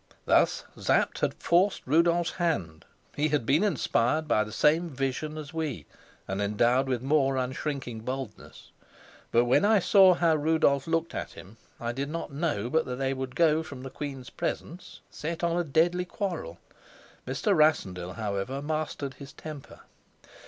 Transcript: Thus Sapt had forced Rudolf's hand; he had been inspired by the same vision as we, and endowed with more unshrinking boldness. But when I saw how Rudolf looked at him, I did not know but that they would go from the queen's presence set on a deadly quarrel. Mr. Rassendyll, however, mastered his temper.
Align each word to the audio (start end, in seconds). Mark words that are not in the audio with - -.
Thus 0.25 0.63
Sapt 0.75 1.19
had 1.19 1.35
forced 1.35 1.83
Rudolf's 1.85 2.31
hand; 2.31 2.85
he 3.15 3.27
had 3.29 3.45
been 3.45 3.63
inspired 3.63 4.27
by 4.27 4.43
the 4.43 4.51
same 4.51 4.89
vision 4.89 5.37
as 5.37 5.53
we, 5.53 5.85
and 6.27 6.41
endowed 6.41 6.87
with 6.87 7.03
more 7.03 7.37
unshrinking 7.37 7.99
boldness. 7.99 8.71
But 9.31 9.45
when 9.45 9.63
I 9.63 9.77
saw 9.77 10.15
how 10.15 10.37
Rudolf 10.37 10.87
looked 10.87 11.13
at 11.13 11.33
him, 11.33 11.57
I 11.79 11.91
did 11.91 12.09
not 12.09 12.33
know 12.33 12.67
but 12.67 12.85
that 12.85 12.95
they 12.95 13.13
would 13.13 13.35
go 13.35 13.61
from 13.61 13.83
the 13.83 13.91
queen's 13.91 14.31
presence 14.31 15.01
set 15.11 15.43
on 15.43 15.55
a 15.55 15.63
deadly 15.63 16.05
quarrel. 16.05 16.57
Mr. 17.27 17.55
Rassendyll, 17.55 18.13
however, 18.13 18.59
mastered 18.59 19.13
his 19.19 19.33
temper. 19.33 19.81